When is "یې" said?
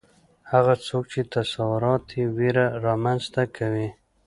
2.17-2.25